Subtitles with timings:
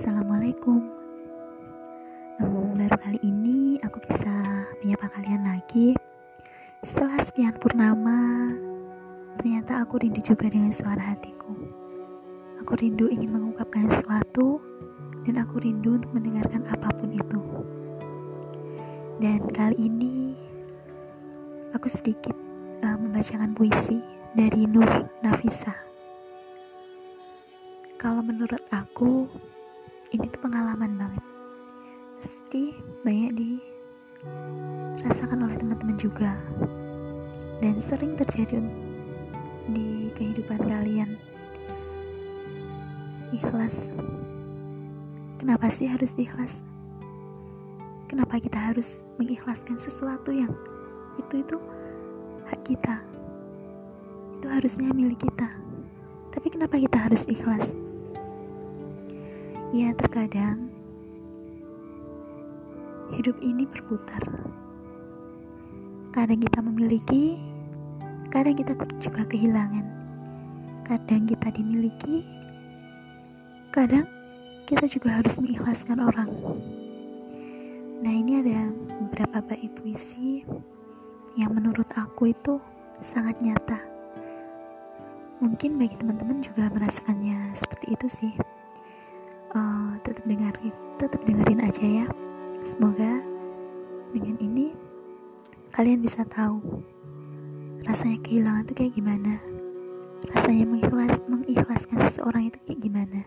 [0.00, 0.80] Assalamualaikum.
[2.40, 4.32] Um, Baru kali ini aku bisa
[4.80, 5.92] menyapa kalian lagi.
[6.80, 8.48] Setelah sekian purnama
[9.36, 11.52] Ternyata aku rindu juga dengan suara hatiku.
[12.64, 14.64] Aku rindu ingin mengungkapkan sesuatu
[15.28, 17.40] Dan aku rindu untuk mendengarkan apa pun itu.
[19.20, 20.32] Dan kali ini
[21.76, 22.32] Aku sedikit
[22.80, 24.00] uh, membacakan puisi
[24.32, 25.76] dari Nur Nafisa.
[28.00, 29.28] Kalau menurut aku
[30.10, 31.24] ini tuh pengalaman banget.
[32.18, 32.74] Pasti
[33.06, 36.34] banyak dirasakan oleh teman-teman juga.
[37.62, 38.58] Dan sering terjadi
[39.70, 41.14] di kehidupan kalian.
[43.30, 43.86] Ikhlas.
[45.38, 46.66] Kenapa sih harus ikhlas?
[48.10, 50.50] Kenapa kita harus mengikhlaskan sesuatu yang
[51.22, 51.56] itu itu
[52.50, 52.98] hak kita?
[54.42, 55.54] Itu harusnya milik kita.
[56.34, 57.89] Tapi kenapa kita harus ikhlas
[59.70, 60.66] Ya, terkadang
[63.14, 64.18] hidup ini berputar.
[66.10, 67.38] Kadang kita memiliki,
[68.34, 69.86] kadang kita juga kehilangan.
[70.82, 72.26] Kadang kita dimiliki,
[73.70, 74.10] kadang
[74.66, 76.30] kita juga harus mengikhlaskan orang.
[78.02, 78.74] Nah, ini ada
[79.06, 80.42] beberapa bait puisi
[81.38, 82.58] yang menurut aku itu
[83.06, 83.78] sangat nyata.
[85.38, 88.34] Mungkin bagi teman-teman juga merasakannya seperti itu sih
[89.54, 92.06] uh, tetap dengerin tetap dengerin aja ya.
[92.60, 93.24] Semoga
[94.12, 94.76] dengan ini
[95.72, 96.60] kalian bisa tahu
[97.86, 99.40] rasanya kehilangan itu kayak gimana.
[100.36, 103.20] Rasanya mengikhlas mengikhlaskan seseorang itu kayak gimana.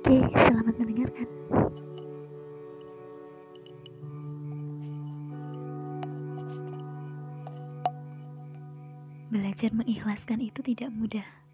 [0.00, 1.28] Oke selamat mendengarkan.
[9.26, 11.45] Belajar mengikhlaskan itu tidak mudah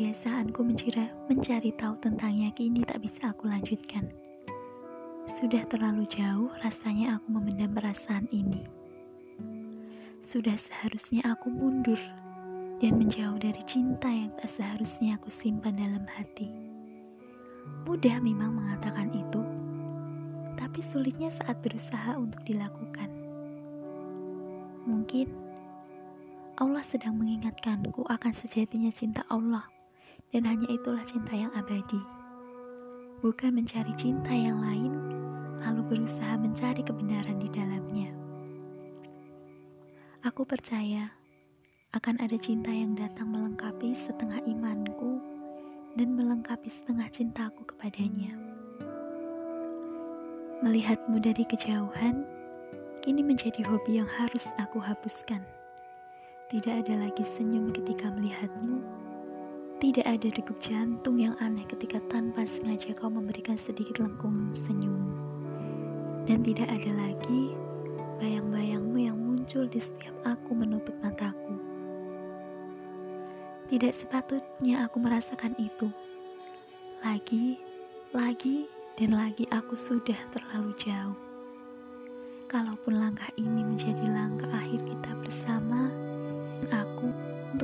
[0.00, 4.08] kebiasaanku mencari, mencari tahu tentangnya kini tak bisa aku lanjutkan.
[5.28, 8.64] Sudah terlalu jauh rasanya aku memendam perasaan ini.
[10.24, 12.00] Sudah seharusnya aku mundur
[12.80, 16.48] dan menjauh dari cinta yang tak seharusnya aku simpan dalam hati.
[17.84, 19.44] Mudah memang mengatakan itu,
[20.56, 23.12] tapi sulitnya saat berusaha untuk dilakukan.
[24.88, 25.28] Mungkin
[26.56, 29.68] Allah sedang mengingatkanku akan sejatinya cinta Allah
[30.30, 31.98] dan hanya itulah cinta yang abadi.
[33.20, 34.92] Bukan mencari cinta yang lain,
[35.60, 38.10] lalu berusaha mencari kebenaran di dalamnya.
[40.24, 41.12] Aku percaya
[41.90, 45.18] akan ada cinta yang datang melengkapi setengah imanku
[45.98, 48.32] dan melengkapi setengah cintaku kepadanya.
[50.62, 52.22] Melihatmu dari kejauhan,
[53.00, 55.40] kini menjadi hobi yang harus aku hapuskan.
[56.52, 58.84] Tidak ada lagi senyum ketika melihatmu,
[59.80, 65.08] tidak ada degup jantung yang aneh ketika tanpa sengaja kau memberikan sedikit lengkung senyum.
[66.28, 67.56] Dan tidak ada lagi
[68.20, 71.56] bayang-bayangmu yang muncul di setiap aku menutup mataku.
[73.72, 75.88] Tidak sepatutnya aku merasakan itu.
[77.00, 77.56] Lagi,
[78.12, 78.68] lagi,
[79.00, 81.16] dan lagi aku sudah terlalu jauh.
[82.52, 85.59] Kalaupun langkah ini menjadi langkah akhir kita bersama,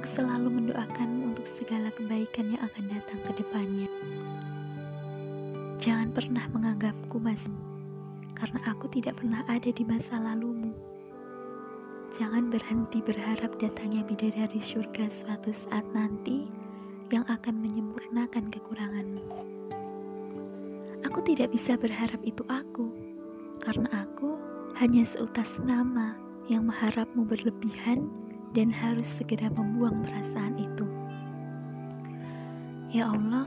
[0.07, 3.91] untuk selalu mendoakanmu untuk segala kebaikan yang akan datang ke depannya.
[5.83, 7.51] Jangan pernah menganggapku masih,
[8.39, 10.71] karena aku tidak pernah ada di masa lalumu.
[12.15, 16.47] Jangan berhenti berharap datangnya bidadari surga suatu saat nanti
[17.11, 19.27] yang akan menyempurnakan kekuranganmu.
[21.03, 22.95] Aku tidak bisa berharap itu aku,
[23.59, 24.39] karena aku
[24.79, 26.15] hanya seutas nama
[26.47, 28.07] yang mengharapmu berlebihan
[28.57, 30.89] dan harus segera membuang perasaan itu.
[32.89, 33.45] Ya Allah,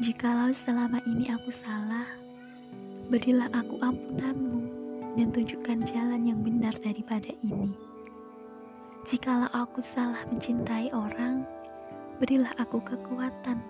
[0.00, 2.08] jikalau selama ini aku salah,
[3.12, 4.64] berilah aku ampunanmu
[5.20, 7.68] dan tunjukkan jalan yang benar daripada ini.
[9.04, 11.44] Jikalau aku salah mencintai orang,
[12.16, 13.60] berilah aku kekuatan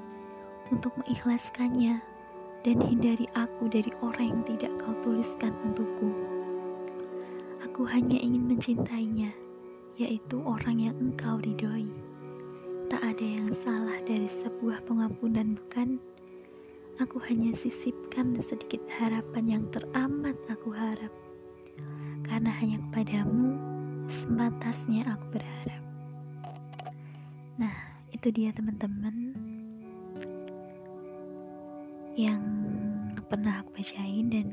[0.70, 1.98] untuk mengikhlaskannya
[2.62, 6.14] dan hindari aku dari orang yang tidak kau tuliskan untukku.
[7.66, 9.41] Aku hanya ingin mencintainya
[10.00, 11.88] yaitu orang yang engkau ridhoi.
[12.88, 15.96] Tak ada yang salah dari sebuah pengampunan, bukan?
[17.00, 21.12] Aku hanya sisipkan sedikit harapan yang teramat aku harap.
[22.28, 23.56] Karena hanya kepadamu
[24.08, 25.82] sebatasnya aku berharap.
[27.56, 27.74] Nah,
[28.12, 29.32] itu dia teman-teman
[32.12, 32.44] yang
[33.32, 34.46] pernah aku bacain dan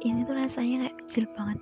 [0.00, 1.60] ini tuh rasanya kayak kecil banget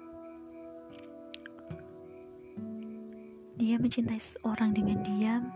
[3.59, 5.51] Dia mencintai seorang dengan diam,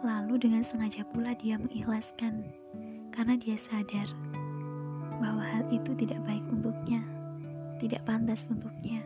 [0.00, 2.40] Lalu dengan sengaja pula dia mengikhlaskan
[3.12, 4.08] karena dia sadar
[5.20, 7.04] bahwa hal itu tidak baik untuknya,
[7.84, 9.04] tidak pantas untuknya.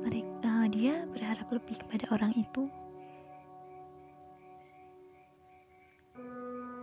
[0.00, 2.64] Mereka, uh, dia berharap lebih kepada orang itu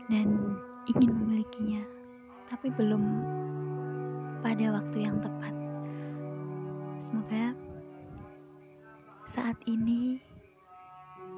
[0.06, 0.30] dan
[0.86, 1.82] ingin memilikinya,
[2.54, 3.02] tapi belum
[4.46, 5.54] pada waktu yang tepat.
[7.02, 7.58] Semoga
[9.70, 10.18] ini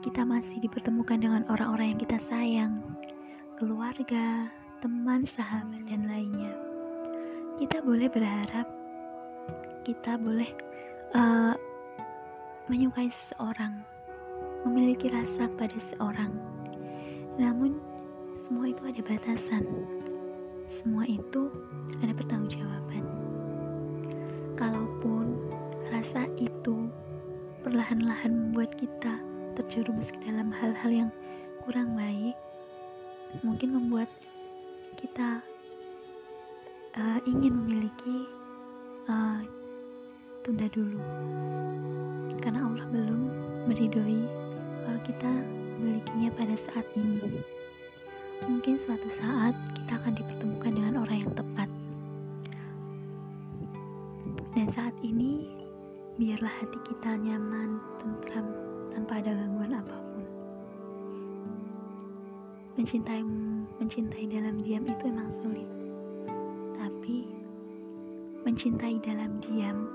[0.03, 2.83] kita masih dipertemukan dengan orang-orang yang kita sayang,
[3.55, 4.51] keluarga,
[4.83, 6.51] teman, sahabat, dan lainnya.
[7.59, 8.67] Kita boleh berharap,
[9.87, 10.51] kita boleh
[11.15, 11.55] uh,
[12.67, 13.79] menyukai seseorang,
[14.67, 16.31] memiliki rasa pada seseorang.
[17.39, 17.79] Namun,
[18.43, 19.63] semua itu ada batasan.
[20.67, 21.47] Semua itu
[22.03, 23.03] ada pertanggungjawaban.
[24.59, 25.25] Kalaupun
[25.91, 26.91] rasa itu
[27.63, 29.17] perlahan-lahan membuat kita
[29.55, 31.09] terjerumus ke dalam hal-hal yang
[31.63, 32.35] kurang baik
[33.41, 34.11] mungkin membuat
[34.99, 35.39] kita
[36.99, 38.27] uh, ingin memiliki
[39.07, 39.39] uh,
[40.43, 40.99] tunda dulu.
[42.43, 43.19] Karena Allah belum
[43.71, 44.27] meridhoi
[44.83, 45.31] kalau kita
[45.79, 47.39] memilikinya pada saat ini.
[48.43, 50.82] Mungkin suatu saat kita akan dipertemukan dengan
[56.43, 58.43] biarlah hati kita nyaman, tentram,
[58.91, 60.27] tanpa ada gangguan apa pun.
[62.75, 63.23] Mencintai
[63.79, 65.69] mencintai dalam diam itu emang sulit.
[66.75, 67.31] Tapi
[68.43, 69.87] mencintai dalam diam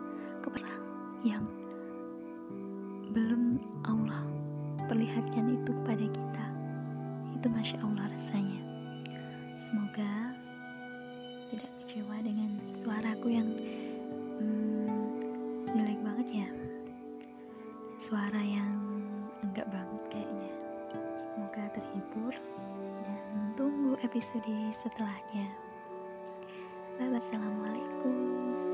[24.02, 25.48] episode setelahnya.
[26.98, 28.67] Bye, wassalamualaikum.